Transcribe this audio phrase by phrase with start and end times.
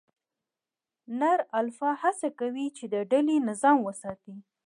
[1.19, 4.35] نر الفا هڅه کوي، چې د ډلې نظم وساتي.